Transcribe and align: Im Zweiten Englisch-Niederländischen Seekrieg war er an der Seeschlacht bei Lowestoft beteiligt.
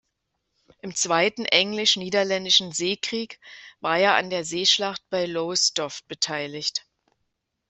Im 0.81 0.95
Zweiten 0.95 1.45
Englisch-Niederländischen 1.45 2.71
Seekrieg 2.71 3.39
war 3.81 3.99
er 3.99 4.15
an 4.15 4.31
der 4.31 4.43
Seeschlacht 4.43 5.03
bei 5.11 5.27
Lowestoft 5.27 6.07
beteiligt. 6.07 6.87